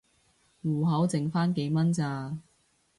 [0.65, 2.35] 戶口剩番幾蚊咋